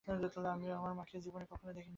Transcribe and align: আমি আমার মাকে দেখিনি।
আমি 0.47 0.67
আমার 0.71 0.93
মাকে 0.93 1.17
দেখিনি। 1.69 1.89